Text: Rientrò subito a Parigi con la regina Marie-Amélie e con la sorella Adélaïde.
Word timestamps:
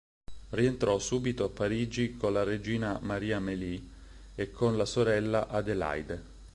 Rientrò 0.49 0.97
subito 0.97 1.43
a 1.43 1.49
Parigi 1.49 2.17
con 2.17 2.33
la 2.33 2.41
regina 2.41 2.97
Marie-Amélie 2.99 3.83
e 4.33 4.49
con 4.49 4.75
la 4.75 4.85
sorella 4.85 5.47
Adélaïde. 5.47 6.19